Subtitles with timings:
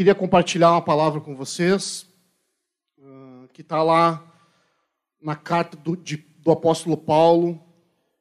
[0.00, 2.06] queria compartilhar uma palavra com vocês,
[2.96, 4.26] uh, que está lá
[5.20, 7.62] na carta do, de, do apóstolo Paulo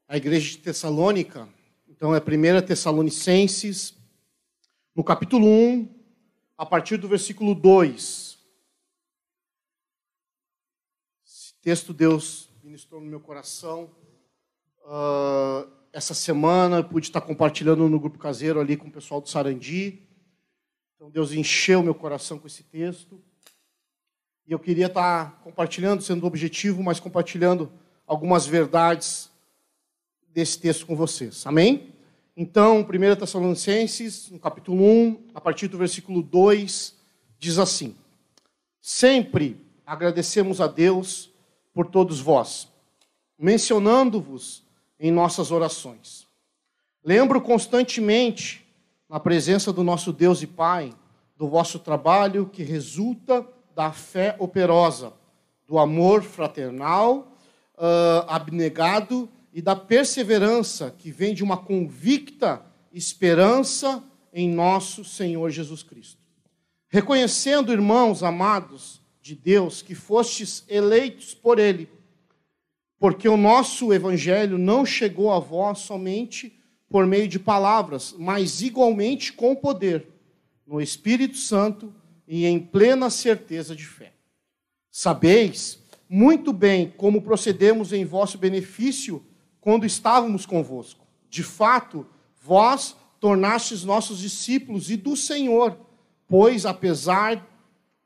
[0.05, 1.47] à igreja de Tessalônica.
[1.87, 3.93] Então, é 1 Tessalonicenses,
[4.93, 5.87] no capítulo 1,
[6.57, 8.37] a partir do versículo 2.
[11.25, 13.89] Esse texto Deus ministrou no meu coração.
[14.83, 20.08] Uh, essa semana pude estar compartilhando no grupo caseiro ali com o pessoal do Sarandi.
[20.99, 23.23] Então Deus encheu meu coração com esse texto.
[24.45, 27.71] E eu queria estar compartilhando, sendo objetivo, mas compartilhando
[28.05, 29.31] algumas verdades
[30.33, 31.47] desse texto com vocês.
[31.47, 31.93] Amém?
[32.35, 36.93] Então, 1 Tessalonicenses, no capítulo 1, a partir do versículo 2,
[37.37, 37.95] diz assim:
[38.81, 41.31] Sempre agradecemos a Deus
[41.73, 42.67] por todos vós,
[43.37, 44.65] mencionando-vos
[44.99, 46.27] em nossas orações.
[47.01, 48.68] Lembro constantemente,
[49.09, 50.93] na presença do nosso Deus e Pai,
[51.35, 53.45] do vosso trabalho que resulta
[53.75, 55.13] da fé operosa,
[55.67, 57.35] do amor fraternal,
[57.75, 62.61] uh, abnegado e da perseverança que vem de uma convicta
[62.93, 66.21] esperança em nosso Senhor Jesus Cristo.
[66.87, 71.89] Reconhecendo, irmãos amados de Deus, que fostes eleitos por Ele
[72.99, 76.58] porque o nosso evangelho não chegou a vós somente
[76.89, 80.07] por meio de palavras, mas igualmente com poder,
[80.65, 81.93] no Espírito Santo
[82.27, 84.13] e em plena certeza de fé.
[84.91, 89.23] Sabeis muito bem como procedemos em vosso benefício
[89.61, 91.05] quando estávamos convosco.
[91.29, 92.05] De fato,
[92.41, 95.77] vós tornastes nossos discípulos e do Senhor,
[96.27, 97.47] pois, apesar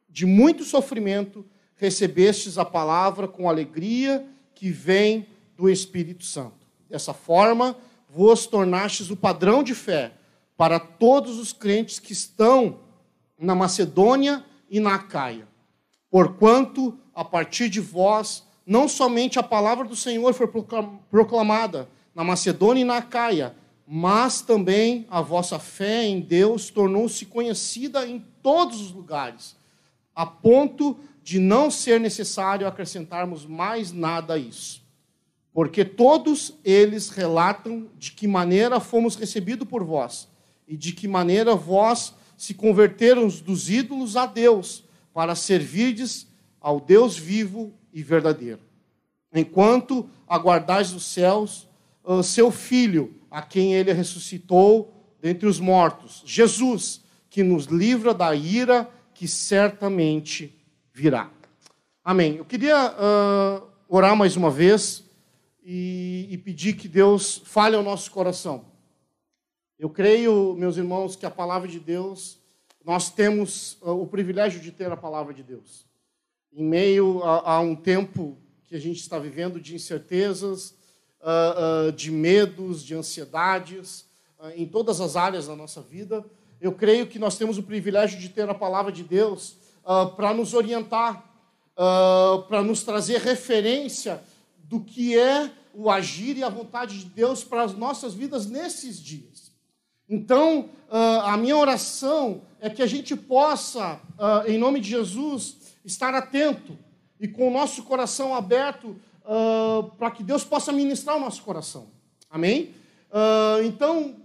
[0.10, 6.68] de muito sofrimento, recebestes a palavra com alegria que vem do Espírito Santo.
[6.90, 7.78] Dessa forma,
[8.14, 10.14] vos tornastes o padrão de fé
[10.56, 12.80] para todos os crentes que estão
[13.40, 15.48] na Macedônia e na Acaia.
[16.12, 20.48] Porquanto, a partir de vós, não somente a palavra do Senhor foi
[21.10, 28.08] proclamada na Macedônia e na Acaia, mas também a vossa fé em Deus tornou-se conhecida
[28.08, 29.56] em todos os lugares,
[30.16, 34.83] a ponto de não ser necessário acrescentarmos mais nada a isso.
[35.54, 40.28] Porque todos eles relatam de que maneira fomos recebidos por vós
[40.68, 44.84] e de que maneira vós se converteram dos ídolos a Deus
[45.14, 46.28] para servirdes
[46.60, 48.60] ao Deus vivo e verdadeiro.
[49.34, 51.68] Enquanto aguardais os céus,
[52.04, 58.36] ah, seu filho, a quem ele ressuscitou dentre os mortos, Jesus, que nos livra da
[58.36, 60.54] ira que certamente
[60.94, 61.30] virá.
[62.04, 62.36] Amém.
[62.36, 65.04] Eu queria uh, orar mais uma vez
[65.64, 68.66] e, e pedir que Deus fale ao nosso coração.
[69.80, 72.38] Eu creio, meus irmãos, que a palavra de Deus,
[72.84, 75.86] nós temos uh, o privilégio de ter a palavra de Deus.
[76.52, 80.72] Em meio a, a um tempo que a gente está vivendo de incertezas,
[81.22, 84.06] uh, uh, de medos, de ansiedades,
[84.56, 86.26] em todas as áreas da nossa vida,
[86.60, 90.34] eu creio que nós temos o privilégio de ter a palavra de Deus uh, para
[90.34, 91.30] nos orientar,
[91.78, 94.22] uh, para nos trazer referência
[94.74, 99.00] do que é o agir e a vontade de Deus para as nossas vidas nesses
[99.00, 99.52] dias.
[100.10, 104.02] Então, uh, a minha oração é que a gente possa,
[104.48, 106.76] em nome de Jesus, estar atento
[107.20, 108.96] e com o nosso coração aberto
[109.98, 111.88] para que Deus possa ministrar o nosso coração.
[112.30, 112.74] Amém?
[113.66, 114.16] então,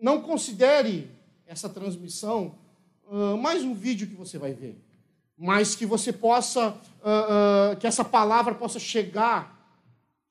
[0.00, 1.10] não considere
[1.46, 2.54] essa transmissão
[3.42, 4.74] mais um vídeo que você vai ver,
[5.36, 9.54] mas que você possa, uh, uh, que essa palavra possa chegar,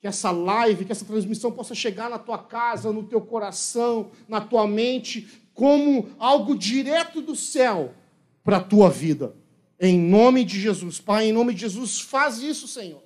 [0.00, 4.40] que essa live, que essa transmissão possa chegar na tua casa, no teu coração, na
[4.40, 7.94] tua mente, como algo direto do céu
[8.42, 9.34] para a tua vida.
[9.80, 11.00] Em nome de Jesus.
[11.00, 13.02] Pai, em nome de Jesus, faz isso, Senhor.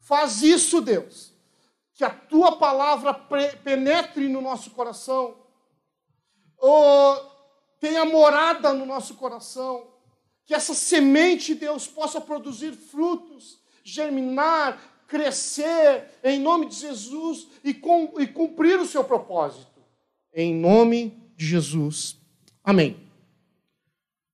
[0.00, 1.34] Faz isso, Deus.
[1.94, 5.36] Que a tua palavra penetre no nosso coração.
[6.60, 7.16] Oh,
[7.78, 9.86] tenha morada no nosso coração,
[10.48, 18.14] que essa semente, Deus, possa produzir frutos, germinar, crescer, em nome de Jesus e, com,
[18.18, 19.78] e cumprir o seu propósito.
[20.32, 22.16] Em nome de Jesus.
[22.64, 22.96] Amém.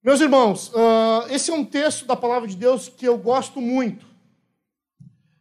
[0.04, 4.06] Meus irmãos, uh, esse é um texto da palavra de Deus que eu gosto muito.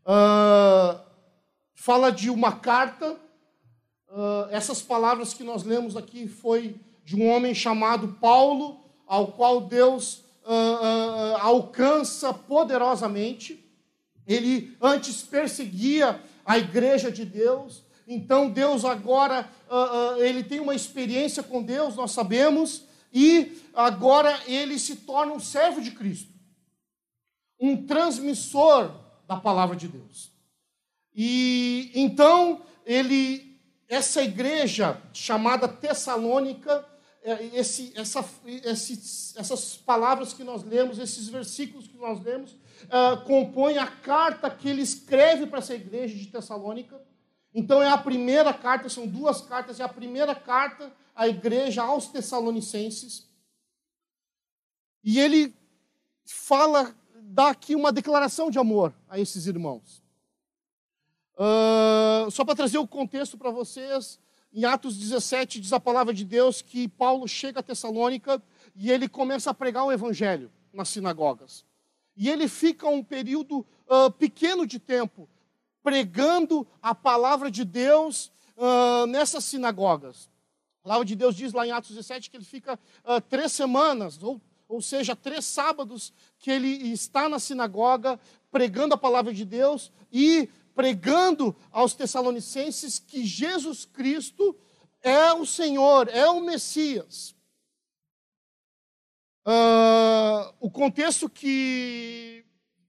[0.08, 1.00] Uh,
[1.76, 3.12] fala de uma carta.
[4.10, 9.62] Uh, essas palavras que nós lemos aqui foi de um homem chamado Paulo, ao qual
[9.62, 13.64] Deus uh, alcança poderosamente.
[14.26, 21.42] Ele antes perseguia a igreja de Deus, então Deus agora uh, ele tem uma experiência
[21.42, 26.32] com Deus, nós sabemos, e agora ele se torna um servo de Cristo,
[27.60, 28.92] um transmissor
[29.28, 30.32] da palavra de Deus.
[31.16, 36.86] E então ele, essa igreja chamada Tessalônica,
[37.54, 43.78] esse, essa, esse, essas palavras que nós lemos, esses versículos que nós lemos, uh, compõem
[43.78, 47.02] a carta que ele escreve para essa igreja de Tessalônica.
[47.54, 52.08] Então é a primeira carta, são duas cartas, é a primeira carta à igreja aos
[52.08, 53.26] Tessalonicenses.
[55.02, 55.56] E ele
[56.26, 60.04] fala, dá aqui uma declaração de amor a esses irmãos.
[61.36, 64.20] Uh, só para trazer o contexto para vocês,
[64.54, 68.42] em Atos 17 diz a palavra de Deus que Paulo chega a Tessalônica
[68.76, 71.66] e ele começa a pregar o evangelho nas sinagogas.
[72.16, 75.28] E ele fica um período uh, pequeno de tempo
[75.82, 80.30] pregando a palavra de Deus uh, nessas sinagogas.
[80.82, 84.22] A palavra de Deus diz lá em Atos 17 que ele fica uh, três semanas,
[84.22, 88.20] ou, ou seja, três sábados, que ele está na sinagoga
[88.52, 94.56] pregando a palavra de Deus e pregando aos Tessalonicenses que Jesus Cristo
[95.02, 97.36] é o Senhor, é o Messias.
[99.46, 102.46] Uh, o contexto que.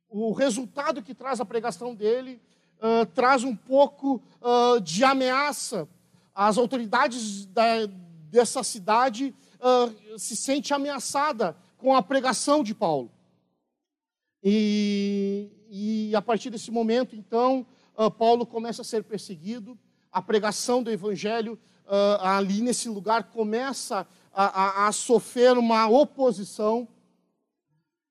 [0.09, 2.41] O resultado que traz a pregação dele
[2.79, 5.89] uh, traz um pouco uh, de ameaça.
[6.33, 7.87] As autoridades da,
[8.31, 9.35] dessa cidade
[10.19, 13.11] se sentem ameaçada com a pregação de Paulo.
[14.45, 19.79] E, e a partir desse momento, então, uh, Paulo começa a ser perseguido,
[20.13, 26.87] a pregação do evangelho uh, ali nesse lugar começa a, a, a sofrer uma oposição.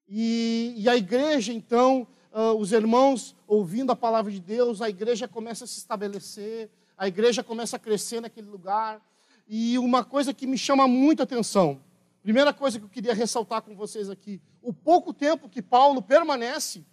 [0.10, 5.28] E, e, a igreja, então, uh, os irmãos ouvindo a palavra de Deus, a igreja
[5.28, 9.02] começa a se estabelecer, a igreja começa a crescer naquele lugar.
[9.48, 11.80] E uma coisa que me chama muita atenção,
[12.24, 16.86] primeira coisa que eu queria ressaltar com vocês aqui, o pouco tempo que Paulo permanece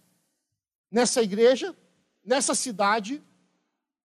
[0.91, 1.73] nessa igreja,
[2.21, 3.23] nessa cidade.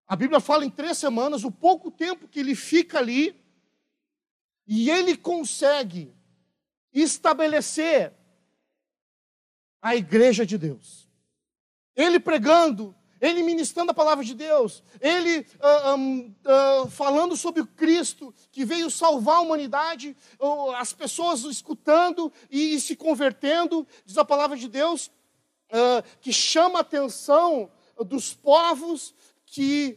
[0.07, 3.35] A Bíblia fala em três semanas, o pouco tempo que ele fica ali,
[4.69, 6.15] e ele consegue
[6.93, 8.13] estabelecer
[9.83, 11.09] a igreja de Deus.
[11.97, 17.67] Ele pregando, ele ministrando a palavra de Deus, ele uh, um, uh, falando sobre o
[17.67, 20.17] Cristo que veio salvar a humanidade,
[20.77, 25.11] as pessoas escutando e, se convertendo, diz a palavra de Deus,
[26.21, 27.71] que chama a atenção
[28.05, 29.15] dos povos
[29.47, 29.97] que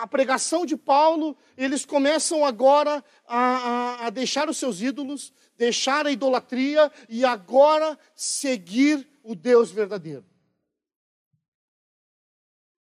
[0.00, 6.06] a pregação de Paulo, eles começam agora a, a, a, deixar os seus ídolos, deixar
[6.06, 10.24] a idolatria e agora seguir o Deus verdadeiro.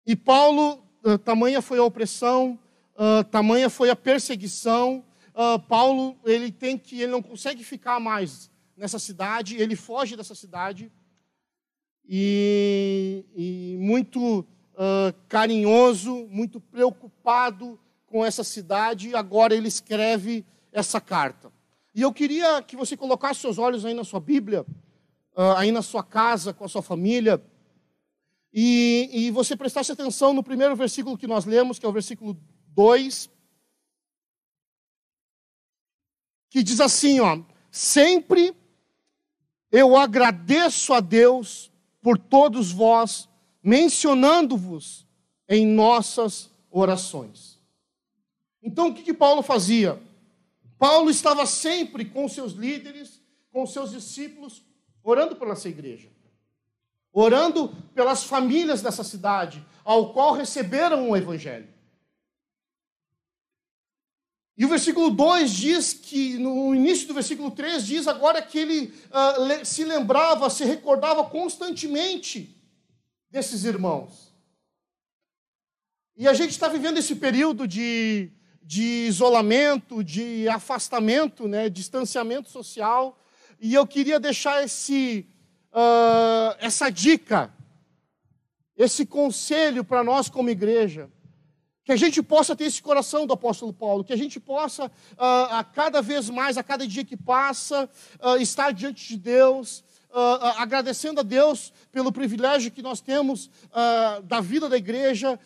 [0.05, 2.59] E Paulo, uh, tamanha foi a opressão,
[2.95, 5.03] uh, tamanha foi a perseguição.
[5.33, 10.35] Uh, Paulo, ele tem que, ele não consegue ficar mais nessa cidade, ele foge dessa
[10.35, 10.91] cidade
[12.07, 21.51] e, e muito uh, carinhoso, muito preocupado com essa cidade, agora ele escreve essa carta.
[21.95, 24.65] E eu queria que você colocasse seus olhos aí na sua Bíblia,
[25.57, 27.41] aí na sua casa, com a sua família,
[28.53, 32.37] e, e você prestasse atenção no primeiro versículo que nós lemos, que é o versículo
[32.67, 33.29] 2,
[36.51, 37.41] que diz assim, ó,
[37.71, 38.55] sempre
[39.71, 43.27] eu agradeço a Deus por todos vós,
[43.63, 45.07] mencionando-vos
[45.49, 47.59] em nossas orações.
[48.61, 49.99] Então, o que, que Paulo fazia?
[50.77, 53.19] Paulo estava sempre com seus líderes,
[53.51, 54.63] com seus discípulos,
[55.01, 56.12] orando pela sua igreja,
[57.13, 61.71] orando pelas famílias dessa cidade, ao qual receberam o Evangelho.
[64.57, 68.93] E o versículo 2 diz que, no início do versículo 3, diz agora que ele
[69.09, 72.55] uh, se lembrava, se recordava constantemente
[73.31, 74.31] desses irmãos.
[76.15, 78.29] E a gente está vivendo esse período de,
[78.61, 83.19] de isolamento, de afastamento, né, distanciamento social,
[83.59, 85.27] e eu queria deixar esse,
[85.73, 87.51] uh, essa dica,
[88.77, 91.09] esse conselho para nós como igreja
[91.83, 95.51] que a gente possa ter esse coração do apóstolo Paulo, que a gente possa, uh,
[95.51, 97.89] a cada vez mais, a cada dia que passa,
[98.21, 103.49] uh, estar diante de Deus, uh, agradecendo a Deus pelo privilégio que nós temos
[104.25, 105.39] da vida da igreja,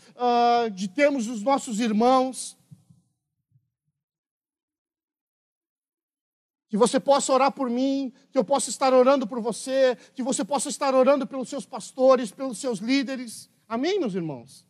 [0.74, 2.57] de termos os nossos irmãos.
[6.70, 10.44] Que você possa orar por mim, que eu possa estar orando por você, que você
[10.44, 13.50] possa estar orando pelos seus pastores, pelos seus líderes.
[13.68, 14.66] Amém, meus irmãos?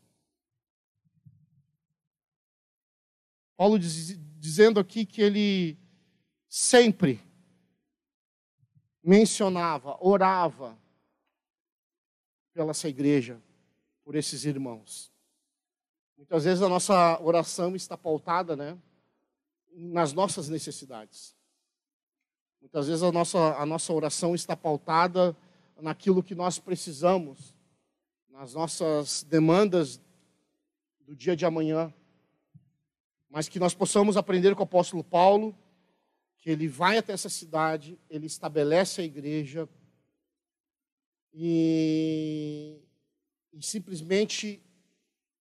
[3.55, 5.79] Paulo diz, dizendo aqui que ele
[6.47, 7.19] sempre
[9.03, 10.77] mencionava, orava
[12.53, 13.41] pela essa igreja,
[14.03, 15.11] por esses irmãos.
[16.17, 18.77] Muitas vezes a nossa oração está pautada, né,
[19.71, 21.36] nas nossas necessidades.
[22.67, 25.33] Muitas vezes a nossa, a nossa oração está pautada
[25.81, 27.55] naquilo que nós precisamos,
[28.29, 30.01] nas nossas demandas
[30.99, 31.93] do dia de amanhã.
[33.29, 35.57] Mas que nós possamos aprender com o apóstolo Paulo,
[36.39, 39.69] que ele vai até essa cidade, ele estabelece a igreja
[41.33, 42.81] e,
[43.53, 44.61] e simplesmente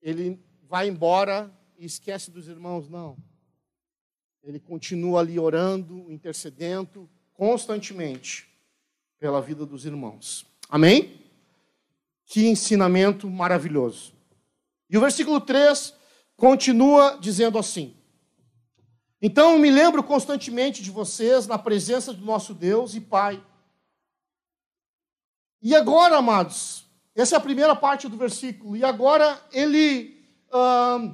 [0.00, 2.88] ele vai embora e esquece dos irmãos.
[2.88, 3.18] Não.
[4.44, 8.48] Ele continua ali orando, intercedendo constantemente
[9.18, 10.46] pela vida dos irmãos.
[10.68, 11.20] Amém?
[12.24, 14.12] Que ensinamento maravilhoso.
[14.90, 15.94] E o versículo 3
[16.36, 17.96] continua dizendo assim:
[19.20, 23.42] Então me lembro constantemente de vocês na presença do nosso Deus e Pai.
[25.62, 31.08] E agora, amados, essa é a primeira parte do versículo, e agora ele uh,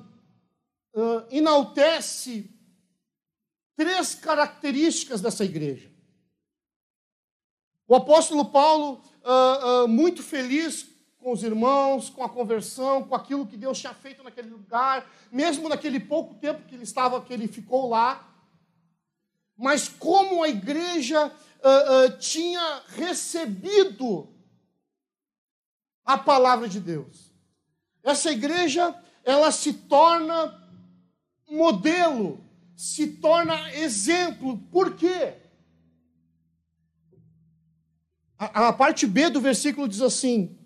[0.94, 2.50] uh, enaltece
[3.76, 5.91] três características dessa igreja.
[7.92, 13.46] O apóstolo Paulo, uh, uh, muito feliz com os irmãos, com a conversão, com aquilo
[13.46, 17.46] que Deus tinha feito naquele lugar, mesmo naquele pouco tempo que ele estava, que ele
[17.46, 18.26] ficou lá,
[19.54, 24.26] mas como a igreja uh, tinha recebido
[26.02, 27.30] a palavra de Deus.
[28.02, 30.66] Essa igreja, ela se torna
[31.46, 32.42] modelo
[32.74, 34.58] se torna exemplo.
[34.70, 35.34] Por quê?
[38.42, 40.58] A, a parte B do versículo diz assim.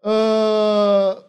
[0.00, 1.22] Uh,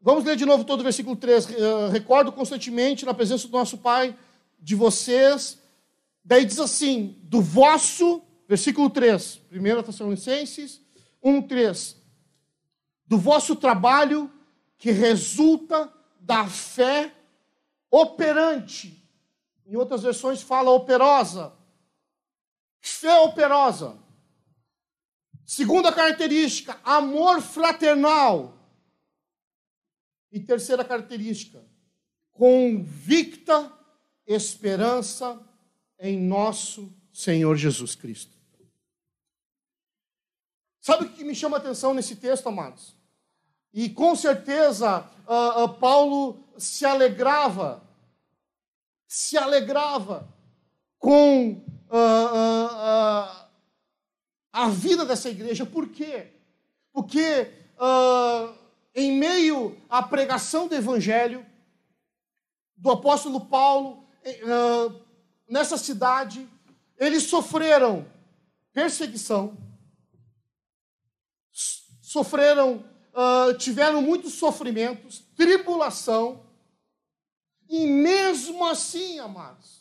[0.00, 1.46] vamos ler de novo todo o versículo 3.
[1.46, 4.14] Uh, ah, recordo constantemente na presença do nosso Pai,
[4.58, 5.58] de vocês.
[6.22, 10.80] Daí diz assim: do vosso, versículo 3, 1 Tessalonicenses
[11.22, 11.96] 1, 3.
[13.06, 14.30] Do vosso trabalho
[14.76, 17.12] que resulta da fé
[17.90, 18.98] operante
[19.66, 21.52] em outras versões fala operosa.
[22.80, 23.96] Fé operosa.
[25.48, 28.54] Segunda característica, amor fraternal.
[30.30, 31.64] E terceira característica,
[32.32, 33.72] convicta
[34.26, 35.40] esperança
[35.98, 38.36] em nosso Senhor Jesus Cristo.
[40.82, 42.94] Sabe o que me chama a atenção nesse texto, amados?
[43.72, 47.82] E com certeza uh, uh, Paulo se alegrava
[49.06, 50.28] se alegrava
[50.98, 53.37] com uh,
[54.64, 55.64] a vida dessa igreja.
[55.64, 56.32] Por quê?
[56.92, 57.52] Porque
[58.94, 61.46] em meio à pregação do evangelho
[62.76, 64.04] do apóstolo Paulo
[65.48, 66.48] nessa cidade,
[66.96, 68.04] eles sofreram
[68.72, 69.56] perseguição,
[72.00, 72.84] sofreram,
[73.58, 76.44] tiveram muitos sofrimentos, tribulação,
[77.68, 79.77] e mesmo assim, amados,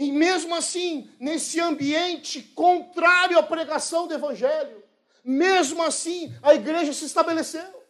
[0.00, 4.82] e mesmo assim, nesse ambiente contrário à pregação do Evangelho,
[5.22, 7.84] mesmo assim, a igreja se estabeleceu.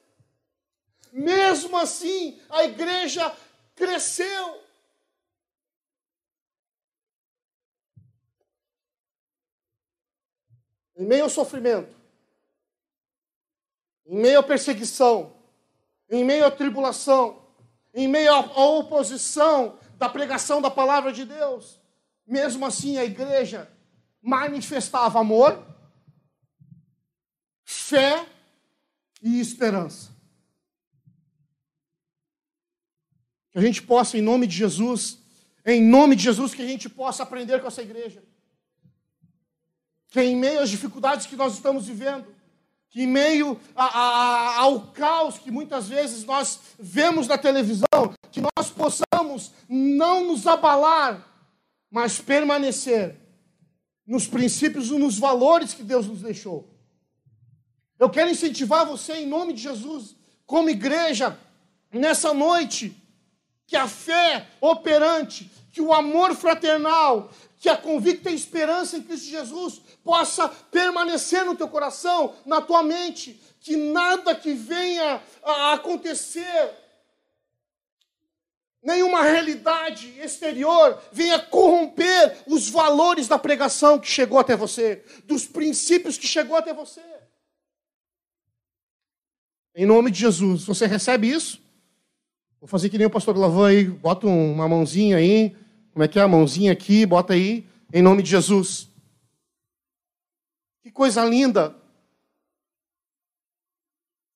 [1.13, 3.33] Mesmo assim, a igreja
[3.77, 4.61] cresceu.
[10.97, 11.97] Em meio ao sofrimento,
[14.05, 15.33] em meio à perseguição,
[16.11, 17.41] em meio à tribulação,
[17.95, 21.80] em meio à oposição da pregação da palavra de Deus.
[22.31, 23.69] Mesmo assim, a igreja
[24.23, 25.67] manifestava amor,
[27.65, 28.25] fé
[29.21, 30.13] e esperança.
[33.51, 35.19] Que a gente possa, em nome de Jesus,
[35.67, 38.23] em nome de Jesus, que a gente possa aprender com essa igreja.
[40.07, 42.33] Que em meio às dificuldades que nós estamos vivendo,
[42.91, 48.41] que em meio a, a, ao caos que muitas vezes nós vemos na televisão, que
[48.41, 51.27] nós possamos não nos abalar,
[51.91, 53.17] mas permanecer
[54.07, 56.69] nos princípios e nos valores que Deus nos deixou.
[57.99, 60.17] Eu quero incentivar você, em nome de Jesus,
[60.47, 61.39] como igreja,
[61.93, 62.97] nessa noite,
[63.67, 69.81] que a fé operante, que o amor fraternal, que a convicta esperança em Cristo Jesus
[70.03, 76.71] possa permanecer no teu coração, na tua mente, que nada que venha a acontecer,
[78.83, 86.17] nenhuma realidade exterior venha corromper os valores da pregação que chegou até você, dos princípios
[86.17, 87.03] que chegou até você.
[89.75, 91.63] Em nome de Jesus, você recebe isso?
[92.61, 95.57] Vou fazer que nem o pastor Lavan aí, bota uma mãozinha aí,
[95.93, 97.67] como é que é a mãozinha aqui, bota aí.
[97.93, 98.89] em nome de Jesus.
[100.83, 101.75] Que coisa linda!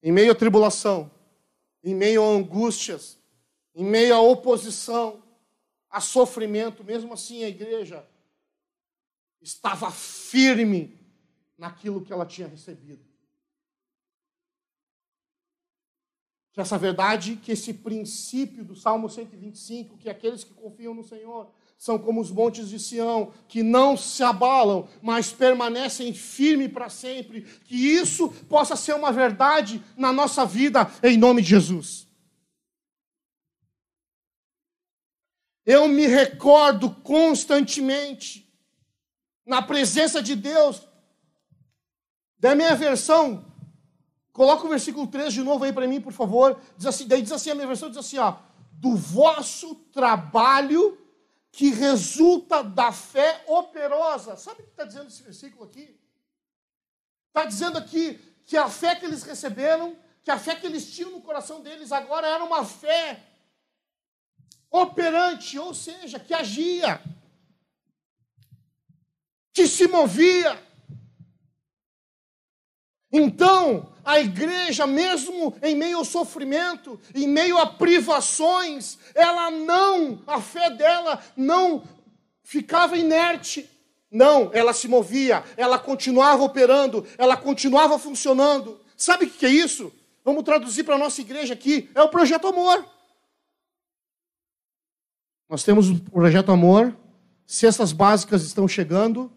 [0.02, 1.10] Em meio à tribulação,
[1.82, 3.18] em meio a angústias,
[3.74, 5.22] em meio à oposição,
[5.90, 8.06] a sofrimento, mesmo assim a igreja
[9.40, 10.98] estava firme
[11.58, 13.04] naquilo que ela tinha recebido.
[16.52, 21.50] Que essa verdade, que esse princípio do Salmo 125, que aqueles que confiam no Senhor
[21.76, 27.42] são como os montes de Sião, que não se abalam, mas permanecem firmes para sempre,
[27.64, 32.03] que isso possa ser uma verdade na nossa vida, em nome de Jesus.
[35.66, 38.44] Eu me recordo constantemente,
[39.46, 40.86] na presença de Deus,
[42.38, 43.50] da minha versão,
[44.32, 46.60] coloca o versículo 3 de novo aí para mim, por favor.
[46.76, 48.36] Diz assim, daí diz assim, a minha versão diz assim, ó,
[48.72, 50.98] do vosso trabalho
[51.50, 54.36] que resulta da fé operosa.
[54.36, 55.98] Sabe o que está dizendo esse versículo aqui?
[57.28, 61.12] Está dizendo aqui que a fé que eles receberam, que a fé que eles tinham
[61.12, 63.22] no coração deles agora era uma fé
[64.74, 67.00] operante, ou seja, que agia,
[69.52, 70.60] que se movia.
[73.12, 80.40] Então, a igreja, mesmo em meio ao sofrimento, em meio a privações, ela não, a
[80.40, 81.84] fé dela não
[82.42, 83.70] ficava inerte.
[84.10, 88.80] Não, ela se movia, ela continuava operando, ela continuava funcionando.
[88.96, 89.92] Sabe o que é isso?
[90.24, 92.93] Vamos traduzir para a nossa igreja aqui: é o projeto Amor.
[95.48, 96.96] Nós temos o projeto Amor,
[97.46, 99.30] cestas básicas estão chegando,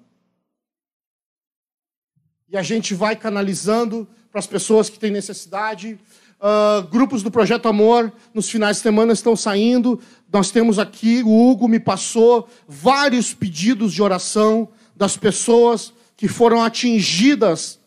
[2.50, 6.00] e a gente vai canalizando para as pessoas que têm necessidade.
[6.40, 10.00] Uh, grupos do Projeto Amor nos finais de semana estão saindo.
[10.32, 16.64] Nós temos aqui, o Hugo me passou vários pedidos de oração das pessoas que foram
[16.64, 17.80] atingidas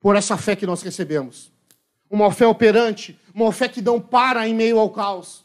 [0.00, 1.52] por essa fé que nós recebemos.
[2.08, 5.44] Uma fé operante, uma fé que não para em meio ao caos.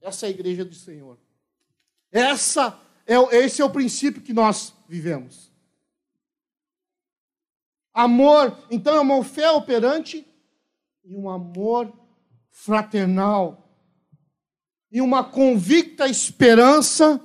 [0.00, 1.18] Essa é a igreja do Senhor.
[2.10, 5.50] Essa é, esse é o princípio que nós vivemos.
[7.94, 10.26] Amor, então é uma fé operante
[11.02, 11.90] e um amor
[12.50, 13.64] fraternal.
[14.92, 17.18] E uma convicta esperança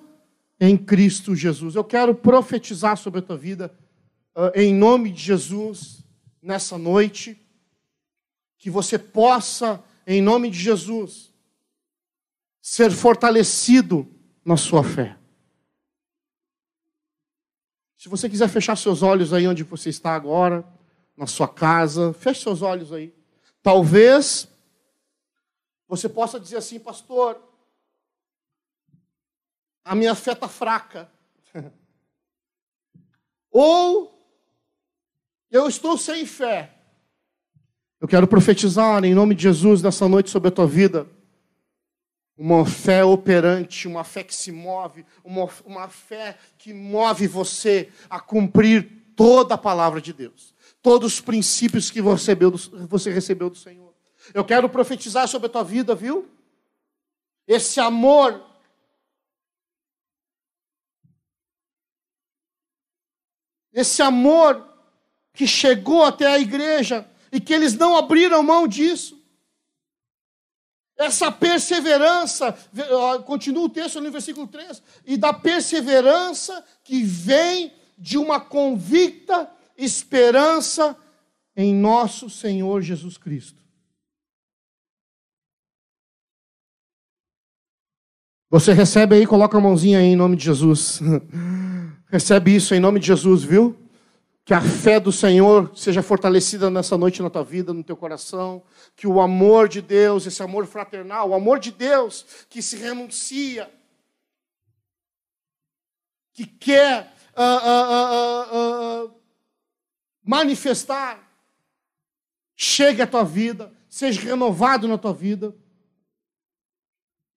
[0.57, 1.75] em Cristo Jesus.
[1.75, 3.77] Eu quero profetizar sobre a tua vida,
[4.35, 6.01] uh, em nome de Jesus,
[6.41, 7.37] nessa noite,
[8.57, 11.32] que você possa, em nome de Jesus,
[12.63, 14.09] ser fortalecido
[14.45, 15.17] na sua fé.
[17.97, 20.65] Se você quiser fechar seus olhos aí onde você está agora,
[21.15, 23.13] na sua casa, feche seus olhos aí.
[23.61, 24.47] Talvez
[25.89, 27.37] você possa dizer assim, pastor,
[29.83, 31.11] a minha fé está fraca.
[33.51, 34.25] Ou
[35.51, 36.77] eu estou sem fé.
[37.99, 41.05] Eu quero profetizar em nome de Jesus nessa noite sobre a tua vida
[42.37, 48.19] uma fé operante, uma fé que se move, uma, uma fé que move você a
[48.19, 53.49] cumprir toda a palavra de Deus, todos os princípios que você recebeu do, você recebeu
[53.49, 53.93] do Senhor.
[54.33, 56.29] Eu quero profetizar sobre a tua vida, viu?
[57.47, 58.43] Esse amor.
[63.71, 64.67] Esse amor
[65.33, 69.22] que chegou até a igreja e que eles não abriram mão disso.
[70.97, 72.55] Essa perseverança,
[73.25, 80.95] continua o texto no versículo 3, e da perseverança que vem de uma convicta esperança
[81.55, 83.61] em nosso Senhor Jesus Cristo.
[88.49, 91.01] Você recebe aí, coloca a mãozinha aí em nome de Jesus.
[92.07, 93.82] recebe isso em nome de Jesus, viu?
[94.45, 98.61] Que a fé do Senhor seja fortalecida nessa noite na tua vida, no teu coração.
[98.95, 103.71] Que o amor de Deus, esse amor fraternal, o amor de Deus que se renuncia,
[106.33, 109.15] que quer uh, uh, uh,
[110.21, 111.25] manifestar,
[112.53, 115.55] chegue à tua vida, seja renovado na tua vida.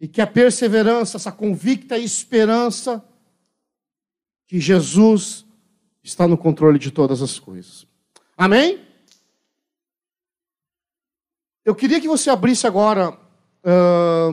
[0.00, 3.02] E que a perseverança, essa convicta esperança,
[4.46, 5.45] que Jesus
[6.06, 7.84] está no controle de todas as coisas.
[8.36, 8.86] Amém?
[11.64, 14.30] Eu queria que você abrisse agora uh,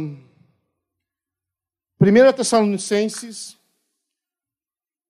[2.00, 3.58] 1 Tessalonicenses,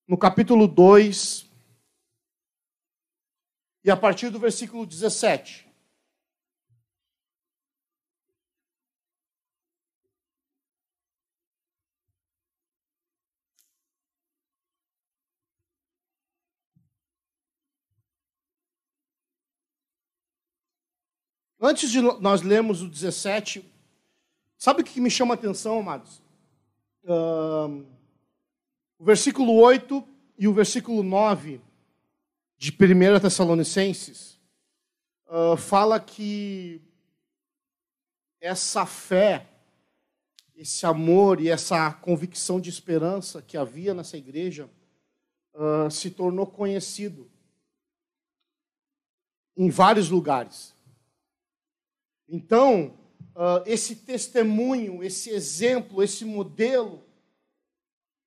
[0.07, 1.45] no capítulo 2,
[3.83, 5.67] e a partir do versículo 17.
[21.65, 23.63] Antes de nós lermos o 17,
[24.57, 26.21] sabe o que me chama a atenção, amados?
[27.05, 27.85] Uh,
[28.99, 30.05] o versículo 8
[30.37, 31.61] e o versículo 9
[32.57, 34.37] de 1 Tessalonicenses
[35.27, 36.81] uh, fala que
[38.41, 39.47] essa fé,
[40.57, 44.69] esse amor e essa convicção de esperança que havia nessa igreja
[45.53, 47.31] uh, se tornou conhecido
[49.55, 50.72] em vários lugares.
[52.27, 52.97] Então,
[53.35, 57.03] uh, esse testemunho, esse exemplo, esse modelo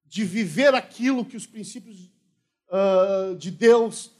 [0.04, 2.10] de viver aquilo que os princípios
[2.68, 4.14] uh, de Deus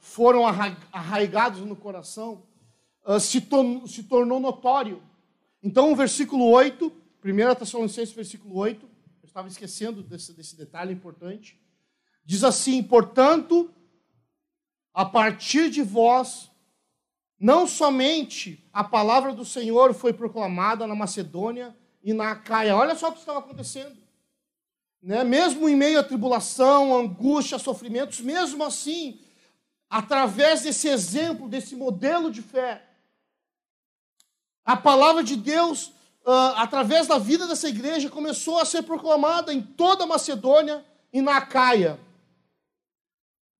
[0.00, 2.48] foram arraigados no coração,
[3.20, 5.00] se tornou notório.
[5.62, 6.92] Então, o versículo 8,
[7.24, 11.56] 1 Tessalonicenses, versículo 8, eu estava esquecendo desse, desse detalhe importante,
[12.24, 13.72] diz assim: Portanto,
[14.92, 16.50] a partir de vós,
[17.44, 22.74] não somente a palavra do Senhor foi proclamada na Macedônia e na Acaia.
[22.74, 23.94] Olha só o que estava acontecendo.
[25.02, 25.22] Né?
[25.24, 29.20] Mesmo em meio à tribulação, angústia, sofrimentos, mesmo assim,
[29.90, 32.82] através desse exemplo, desse modelo de fé,
[34.64, 35.88] a palavra de Deus,
[36.24, 41.20] uh, através da vida dessa igreja, começou a ser proclamada em toda a Macedônia e
[41.20, 42.00] na Acaia.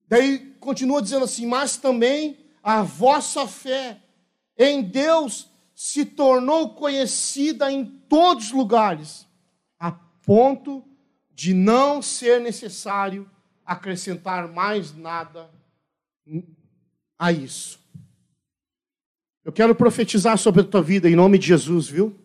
[0.09, 4.01] Daí continua dizendo assim: Mas também a vossa fé
[4.57, 9.29] em Deus se tornou conhecida em todos os lugares,
[9.79, 10.83] a ponto
[11.35, 13.31] de não ser necessário
[13.67, 15.51] acrescentar mais nada
[17.19, 17.79] a isso.
[19.45, 22.19] Eu quero profetizar sobre a tua vida em nome de Jesus, viu?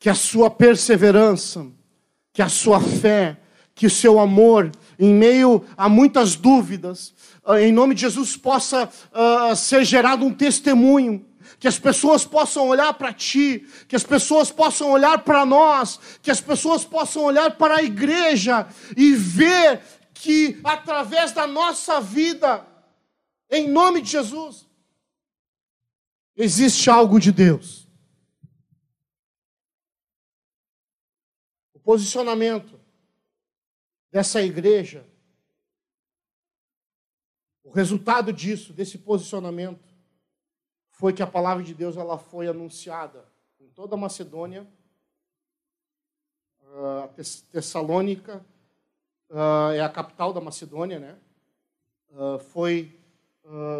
[0.00, 1.70] Que a sua perseverança,
[2.32, 3.38] que a sua fé,
[3.76, 7.14] que o seu amor, em meio a muitas dúvidas,
[7.58, 11.26] em nome de Jesus, possa uh, ser gerado um testemunho
[11.58, 16.30] que as pessoas possam olhar para ti, que as pessoas possam olhar para nós, que
[16.30, 19.82] as pessoas possam olhar para a igreja e ver
[20.14, 22.66] que através da nossa vida,
[23.50, 24.66] em nome de Jesus,
[26.36, 27.86] existe algo de Deus.
[31.74, 32.80] O posicionamento
[34.10, 35.09] dessa igreja,
[37.70, 39.94] o resultado disso, desse posicionamento,
[40.90, 43.24] foi que a palavra de Deus ela foi anunciada
[43.60, 44.66] em toda a Macedônia,
[47.04, 47.08] a
[47.52, 48.44] Tessalônica
[49.30, 51.16] uh, é a capital da Macedônia, né?
[52.10, 52.96] Uh, foi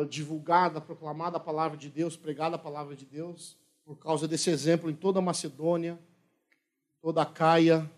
[0.08, 4.90] divulgada, proclamada a palavra de Deus, pregada a palavra de Deus, por causa desse exemplo
[4.90, 5.96] em toda a Macedônia,
[7.00, 7.88] toda a Caia,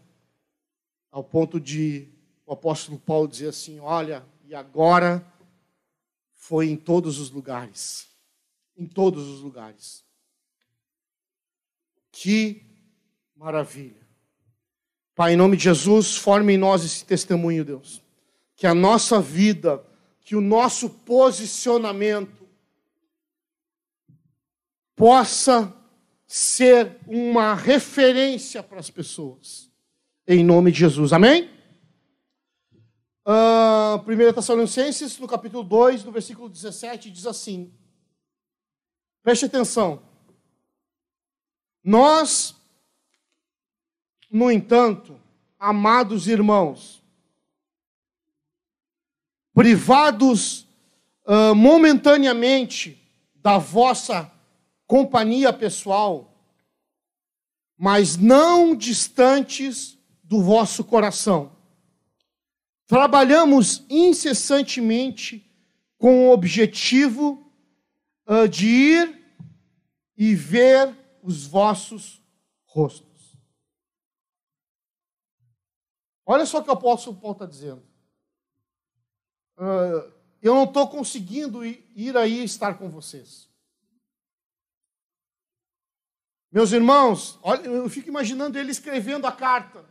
[1.11, 2.09] ao ponto de
[2.45, 5.25] o apóstolo Paulo dizer assim: Olha, e agora
[6.43, 8.13] foi em todos os lugares
[8.77, 10.05] em todos os lugares.
[12.11, 12.63] Que
[13.37, 14.03] maravilha.
[15.15, 18.03] Pai, em nome de Jesus, forme em nós esse testemunho, Deus.
[18.57, 19.85] Que a nossa vida,
[20.21, 22.49] que o nosso posicionamento
[24.97, 25.75] possa
[26.27, 29.71] ser uma referência para as pessoas.
[30.27, 31.13] Em nome de Jesus.
[31.13, 31.51] Amém?
[33.25, 37.73] Uh, 1 Tessalonicenses, no capítulo 2, no versículo 17, diz assim:
[39.23, 40.03] Preste atenção.
[41.85, 42.57] Nós,
[44.29, 45.21] no entanto,
[45.57, 47.01] amados irmãos,
[49.55, 50.67] privados
[51.25, 53.01] uh, momentaneamente
[53.37, 54.33] da vossa
[54.85, 56.37] companhia pessoal,
[57.79, 61.62] mas não distantes do vosso coração.
[62.93, 65.51] Trabalhamos incessantemente
[65.97, 67.51] com o objetivo
[68.27, 69.35] uh, de ir
[70.15, 72.23] e ver os vossos
[72.67, 73.35] rostos.
[76.27, 77.83] Olha só o que o apóstolo Paulo está dizendo.
[79.57, 83.49] Uh, eu não estou conseguindo ir aí estar com vocês.
[86.51, 89.83] Meus irmãos, olha, eu fico imaginando ele escrevendo a carta,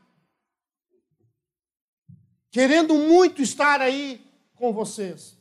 [2.52, 4.24] querendo muito estar aí
[4.56, 5.38] com vocês.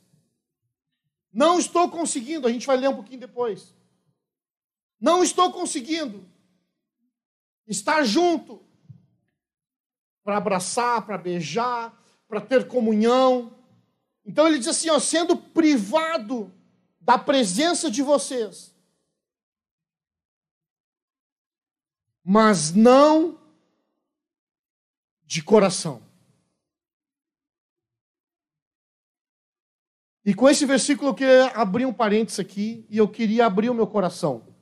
[1.33, 3.75] Não estou conseguindo, a gente vai ler um pouquinho depois.
[4.99, 6.25] Não estou conseguindo
[7.67, 8.65] estar junto
[10.23, 13.57] para abraçar, para beijar, para ter comunhão.
[14.25, 16.53] Então ele diz assim, ó, sendo privado
[17.01, 18.75] da presença de vocês,
[22.23, 23.41] mas não
[25.25, 26.10] de coração.
[30.25, 33.75] E com esse versículo eu queria abrir um parênteses aqui e eu queria abrir o
[33.75, 34.55] meu coração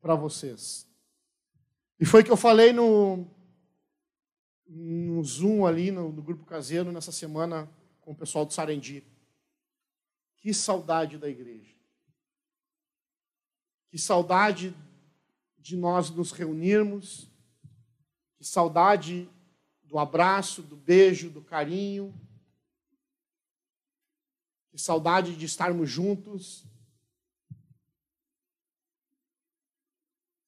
[0.00, 0.88] para vocês.
[1.98, 3.26] E foi que eu falei no,
[4.66, 9.04] no Zoom ali, no, no grupo caseiro, nessa semana com o pessoal do Sarendi.
[10.36, 11.74] Que saudade da igreja.
[13.88, 14.74] Que saudade
[15.58, 17.30] de nós nos reunirmos.
[18.36, 19.28] Que saudade
[19.82, 22.14] do abraço, do beijo, do carinho.
[24.80, 26.64] Saudade de estarmos juntos.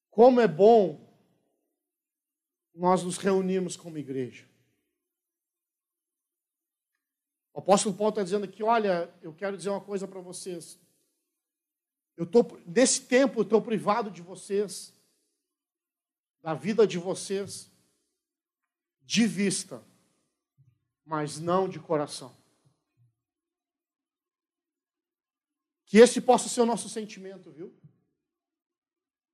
[0.09, 1.03] Como é bom
[2.73, 4.47] nós nos reunirmos como igreja.
[7.53, 10.79] O apóstolo Paulo está dizendo aqui: olha, eu quero dizer uma coisa para vocês.
[12.17, 14.93] Eu tô, nesse tempo eu estou privado de vocês,
[16.41, 17.71] da vida de vocês,
[19.01, 19.83] de vista,
[21.05, 22.35] mas não de coração.
[25.93, 27.71] Que esse possa ser o nosso sentimento, viu?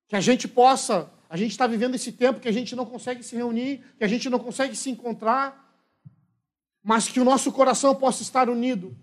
[0.06, 3.22] Que a gente possa, a gente está vivendo esse tempo que a gente não consegue
[3.22, 5.74] se reunir, que a gente não consegue se encontrar,
[6.82, 8.94] mas que o nosso coração possa estar unido,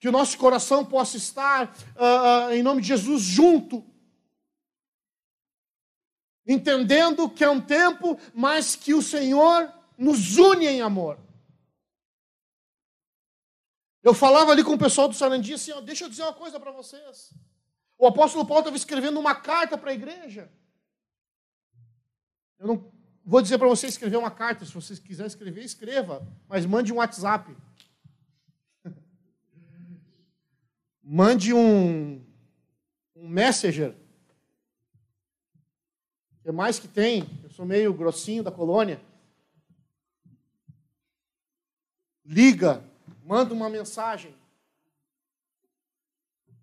[0.00, 3.84] que o nosso coração possa estar, uh, uh, em nome de Jesus, junto,
[6.46, 11.25] entendendo que é um tempo, mas que o Senhor nos une em amor.
[14.06, 16.60] Eu falava ali com o pessoal do Sarandi assim, ó, deixa eu dizer uma coisa
[16.60, 17.34] para vocês.
[17.98, 20.48] O apóstolo Paulo estava escrevendo uma carta para a igreja.
[22.56, 22.92] Eu não
[23.28, 24.64] Vou dizer para você escrever uma carta.
[24.64, 26.24] Se você quiser escrever, escreva.
[26.48, 27.56] Mas mande um WhatsApp.
[31.02, 32.24] mande um,
[33.16, 33.96] um Messenger.
[36.30, 37.28] O que mais que tem?
[37.42, 39.00] Eu sou meio grossinho da colônia.
[42.24, 42.84] Liga,
[43.26, 44.32] manda uma mensagem.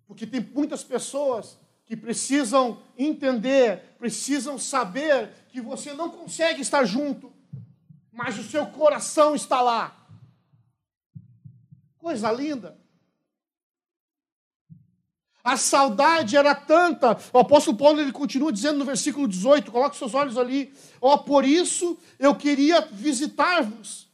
[0.06, 7.30] Porque tem muitas pessoas que precisam entender, precisam saber que você não consegue estar junto,
[8.10, 9.94] mas o seu coração está lá.
[11.98, 12.78] Coisa linda.
[15.42, 17.18] A saudade era tanta.
[17.30, 20.72] O apóstolo Paulo ele continua dizendo no versículo 18, coloque seus olhos ali.
[20.98, 24.08] Ó, oh, por isso eu queria visitar-vos.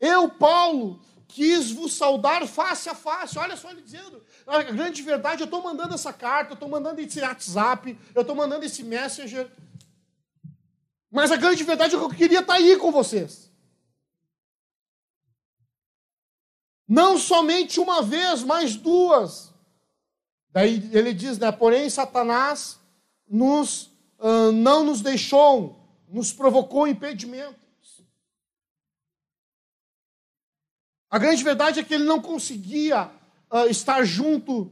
[0.00, 1.02] Eu, Paulo,
[1.34, 3.38] quis vos saudar face a face.
[3.38, 4.22] Olha só ele dizendo.
[4.46, 8.36] A grande verdade, eu estou mandando essa carta, eu estou mandando esse WhatsApp, eu estou
[8.36, 9.50] mandando esse Messenger.
[11.10, 13.50] Mas a grande verdade é que eu queria estar tá aí com vocês.
[16.86, 19.52] Não somente uma vez, mas duas.
[20.52, 21.52] Daí ele diz, né?
[21.52, 22.80] Porém, Satanás
[23.28, 23.86] nos,
[24.18, 27.69] uh, não nos deixou, nos provocou impedimento.
[31.10, 33.10] A grande verdade é que ele não conseguia
[33.50, 34.70] uh, estar junto,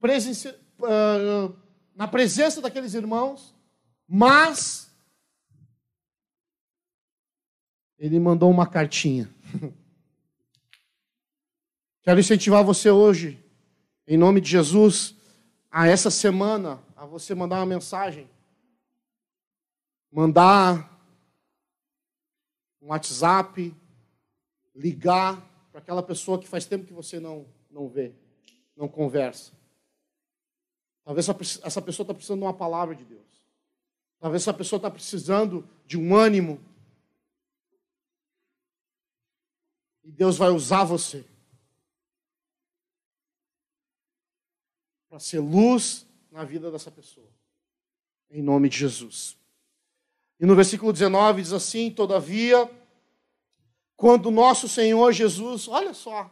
[0.00, 1.54] presença, uh,
[1.94, 3.54] na presença daqueles irmãos,
[4.08, 4.90] mas
[7.98, 9.28] ele mandou uma cartinha.
[12.02, 13.38] Quero incentivar você hoje,
[14.06, 15.14] em nome de Jesus,
[15.70, 18.28] a essa semana, a você mandar uma mensagem,
[20.10, 20.98] mandar
[22.80, 23.74] um WhatsApp,
[24.74, 28.14] ligar para aquela pessoa que faz tempo que você não, não vê,
[28.76, 29.52] não conversa.
[31.02, 33.26] Talvez essa pessoa está precisando de uma palavra de Deus.
[34.20, 36.64] Talvez essa pessoa está precisando de um ânimo.
[40.04, 41.24] E Deus vai usar você
[45.08, 47.28] para ser luz na vida dessa pessoa.
[48.30, 49.36] Em nome de Jesus.
[50.38, 52.70] E no versículo 19 diz assim: Todavia
[53.96, 56.30] quando nosso Senhor Jesus, olha só,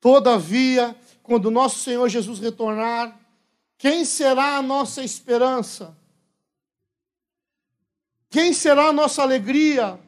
[0.00, 3.18] todavia, quando nosso Senhor Jesus retornar,
[3.76, 5.96] quem será a nossa esperança?
[8.30, 9.98] Quem será a nossa alegria?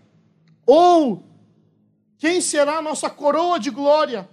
[0.67, 1.25] Ou
[2.19, 4.29] quem será a nossa coroa de glória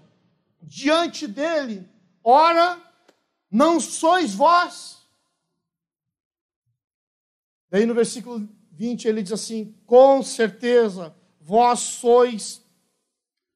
[0.62, 1.88] diante dele?
[2.24, 2.82] Ora,
[3.50, 4.98] não sois vós.
[7.70, 11.16] Daí no versículo 20 ele diz assim: com certeza
[11.48, 12.62] vós sois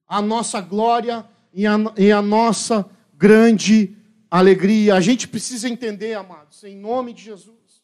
[0.07, 3.97] a nossa glória e a, e a nossa grande
[4.29, 4.95] alegria.
[4.95, 7.83] A gente precisa entender, amados, em nome de Jesus,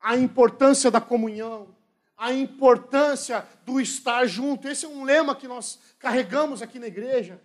[0.00, 1.76] a importância da comunhão,
[2.16, 4.66] a importância do estar junto.
[4.66, 7.38] Esse é um lema que nós carregamos aqui na igreja.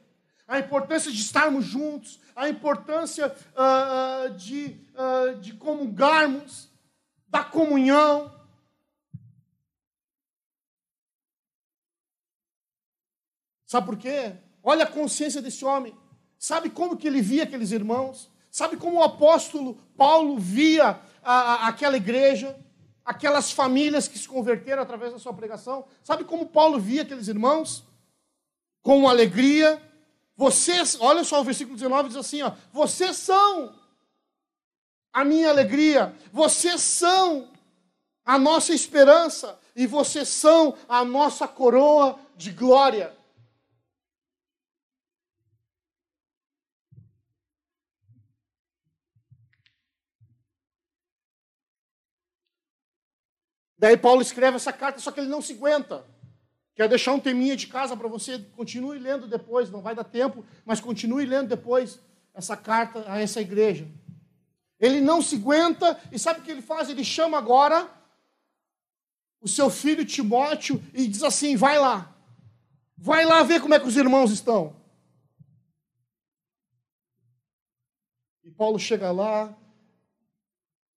[0.47, 6.69] A importância de estarmos juntos, a importância uh, de, uh, de comungarmos,
[7.27, 8.33] da comunhão.
[13.75, 14.31] Sabe por quê?
[14.63, 15.93] Olha a consciência desse homem.
[16.39, 18.31] Sabe como que ele via aqueles irmãos?
[18.49, 22.57] Sabe como o apóstolo Paulo via a, a, aquela igreja,
[23.03, 25.83] aquelas famílias que se converteram através da sua pregação?
[26.01, 27.83] Sabe como Paulo via aqueles irmãos?
[28.81, 29.81] Com alegria.
[30.37, 33.75] Vocês, olha só o versículo 19 diz assim, ó, vocês são
[35.11, 37.49] a minha alegria, vocês são
[38.23, 43.13] a nossa esperança e vocês são a nossa coroa de glória.
[53.77, 56.05] Daí Paulo escreve essa carta, só que ele não se aguenta.
[56.75, 60.45] Quer deixar um teminha de casa para você, continue lendo depois, não vai dar tempo,
[60.65, 61.99] mas continue lendo depois
[62.33, 63.87] essa carta a essa igreja.
[64.79, 66.89] Ele não se aguenta, e sabe o que ele faz?
[66.89, 67.89] Ele chama agora
[69.39, 72.13] o seu filho Timóteo e diz assim: vai lá,
[72.97, 74.75] vai lá ver como é que os irmãos estão.
[78.43, 79.55] E Paulo chega lá,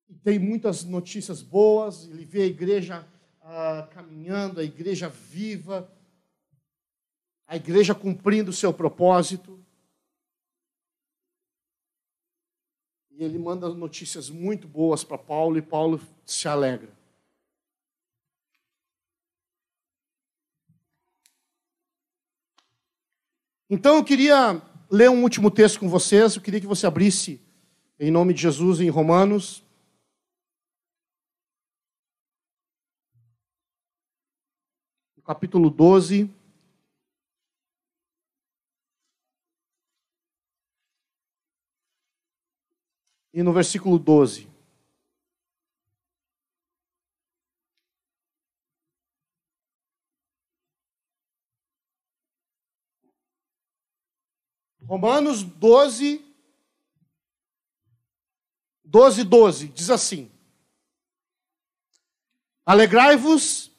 [0.08, 3.06] e tem muitas notícias boas, ele vê a igreja
[3.42, 5.92] ah, caminhando, a igreja viva,
[7.46, 9.62] a igreja cumprindo o seu propósito.
[13.10, 16.96] E ele manda notícias muito boas para Paulo e Paulo se alegra.
[23.68, 27.38] Então eu queria ler um último texto com vocês, eu queria que você abrisse,
[28.00, 29.62] em nome de Jesus, em Romanos,
[35.28, 36.34] capítulo 12.
[43.34, 44.48] E no versículo 12.
[54.80, 56.24] Romanos 12,
[58.82, 60.30] 12, 12, diz assim:
[62.64, 63.70] Alegrai-vos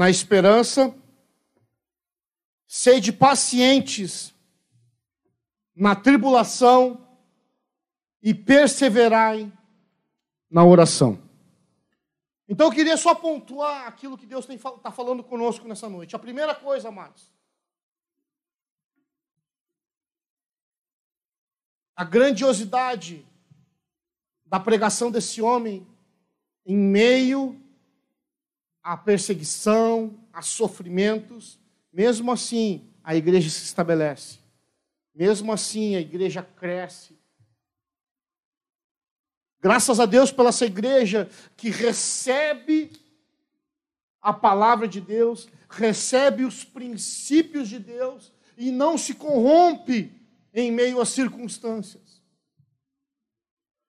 [0.00, 0.96] na esperança,
[2.66, 4.34] sede pacientes
[5.76, 7.06] na tribulação
[8.22, 9.52] e perseverai
[10.50, 11.22] na oração.
[12.48, 16.16] Então eu queria só pontuar aquilo que Deus está falando conosco nessa noite.
[16.16, 17.30] A primeira coisa, amados,
[21.94, 23.28] a grandiosidade
[24.46, 25.86] da pregação desse homem
[26.64, 27.69] em meio
[28.90, 31.60] à perseguição, a sofrimentos,
[31.92, 34.40] mesmo assim a igreja se estabelece.
[35.14, 37.16] Mesmo assim a igreja cresce.
[39.60, 42.90] Graças a Deus pela essa igreja que recebe
[44.20, 50.12] a palavra de Deus, recebe os princípios de Deus e não se corrompe
[50.52, 52.20] em meio às circunstâncias.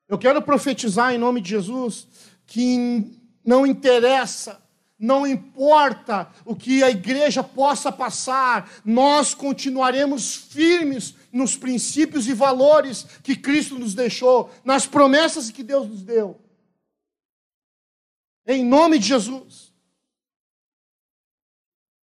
[0.08, 2.08] Eu quero profetizar em nome de Jesus
[2.46, 4.61] que não interessa
[5.02, 13.04] não importa o que a igreja possa passar, nós continuaremos firmes nos princípios e valores
[13.24, 16.40] que Cristo nos deixou, nas promessas que Deus nos deu.
[18.46, 19.74] Em nome de Jesus.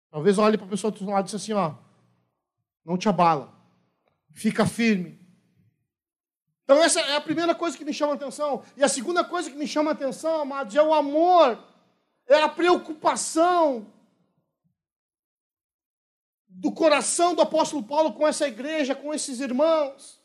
[0.09, 1.75] Talvez olhe para a pessoa do outro lado e diz assim: ó,
[2.85, 3.53] não te abala,
[4.31, 5.19] fica firme.
[6.63, 8.63] Então, essa é a primeira coisa que me chama a atenção.
[8.77, 11.61] E a segunda coisa que me chama a atenção, amados, é o amor
[12.27, 13.91] é a preocupação
[16.47, 20.21] do coração do apóstolo Paulo com essa igreja, com esses irmãos.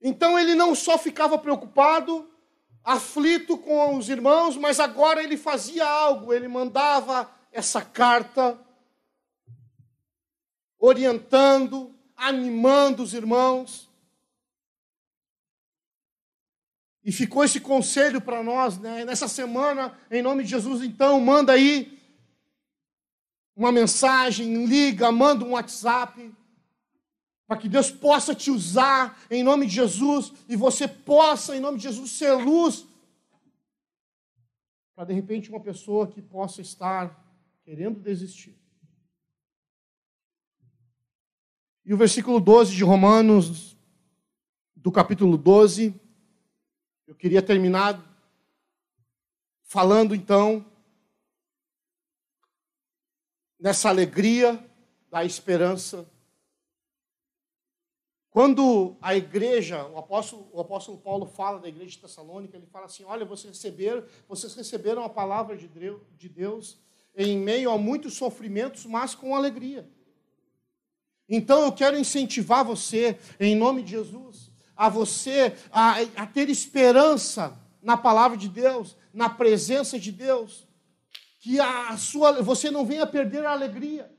[0.00, 2.28] Então ele não só ficava preocupado,
[2.82, 8.58] aflito com os irmãos, mas agora ele fazia algo, ele mandava essa carta
[10.78, 13.89] orientando, animando os irmãos.
[17.02, 19.04] E ficou esse conselho para nós, né?
[19.04, 21.98] Nessa semana, em nome de Jesus, então, manda aí
[23.56, 26.32] uma mensagem, liga, manda um WhatsApp,
[27.46, 31.78] para que Deus possa te usar em nome de Jesus e você possa, em nome
[31.78, 32.86] de Jesus, ser luz
[35.00, 37.26] para de repente uma pessoa que possa estar
[37.64, 38.54] querendo desistir.
[41.86, 43.78] E o versículo 12 de Romanos,
[44.76, 45.98] do capítulo 12,
[47.10, 48.00] eu queria terminar
[49.64, 50.64] falando então
[53.58, 54.64] nessa alegria
[55.10, 56.08] da esperança.
[58.30, 62.86] Quando a igreja, o apóstolo, o apóstolo Paulo fala da igreja de Tessalônica, ele fala
[62.86, 66.78] assim: Olha, vocês receberam, vocês receberam a palavra de Deus
[67.16, 69.90] em meio a muitos sofrimentos, mas com alegria.
[71.28, 74.49] Então eu quero incentivar você, em nome de Jesus,
[74.80, 80.66] a você a, a ter esperança na palavra de Deus, na presença de Deus,
[81.38, 84.10] que a sua, você não venha perder a alegria.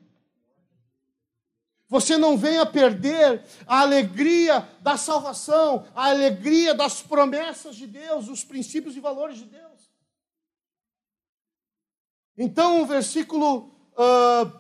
[1.90, 8.44] Você não venha perder a alegria da salvação, a alegria das promessas de Deus, os
[8.44, 9.90] princípios e valores de Deus.
[12.38, 14.60] Então, o versículo uh,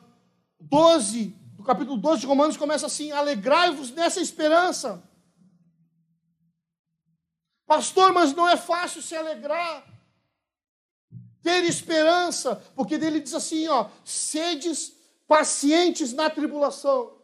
[0.59, 5.10] 12, do capítulo 12 de Romanos, começa assim: Alegrai-vos nessa esperança.
[7.71, 9.87] Pastor, mas não é fácil se alegrar,
[11.41, 14.93] ter esperança, porque dele diz assim: ó, sedes
[15.25, 17.17] pacientes na tribulação.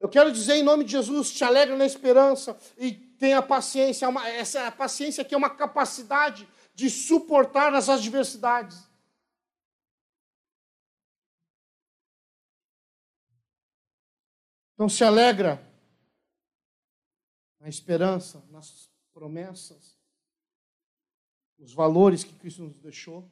[0.00, 4.08] Eu quero dizer em nome de Jesus, te alegra na esperança e tenha paciência.
[4.28, 8.78] Essa paciência aqui é uma capacidade de suportar as adversidades.
[14.72, 15.69] Então se alegra
[17.60, 19.96] na esperança, nas promessas,
[21.58, 23.30] nos valores que Cristo nos deixou.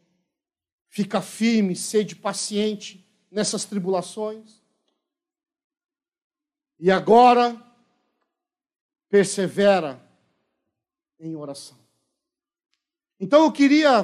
[0.89, 4.63] Fica firme, sede paciente nessas tribulações.
[6.79, 7.61] E agora,
[9.09, 10.01] persevera
[11.19, 11.79] em oração.
[13.19, 14.03] Então eu queria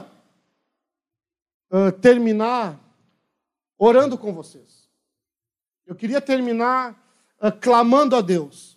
[1.71, 2.81] uh, terminar
[3.79, 4.89] orando com vocês.
[5.87, 6.93] Eu queria terminar
[7.41, 8.74] uh, clamando a Deus.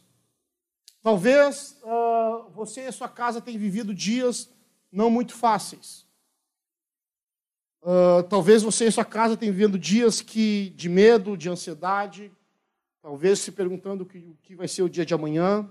[1.07, 4.49] Talvez uh, você e a sua casa tenham vivido dias
[4.91, 6.05] não muito fáceis.
[8.29, 12.29] talvez você e a sua casa tenham vivido dias que, de medo, de ansiedade,
[13.01, 15.65] talvez se perguntando o que, o que vai ser o dia de amanhã.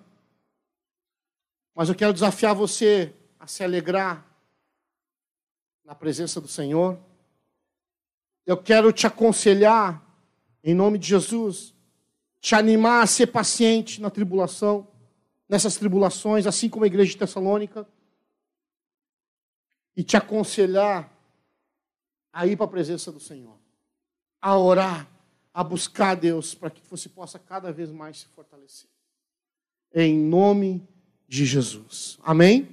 [1.74, 4.26] Mas eu quero desafiar você a se alegrar
[5.84, 6.98] na presença do Senhor.
[8.46, 10.02] Eu quero te aconselhar,
[10.64, 11.74] em nome de Jesus,
[12.40, 14.95] te animar a ser paciente na tribulação,
[15.48, 17.86] nessas tribulações, assim como a igreja de Tessalônica,
[19.96, 21.12] e te aconselhar
[22.32, 23.58] a ir para a presença do Senhor,
[24.40, 25.08] a orar
[25.56, 28.90] a buscar a Deus para que você possa cada vez mais se fortalecer.
[29.94, 30.86] Em nome
[31.26, 32.18] de Jesus.
[32.22, 32.68] Amém?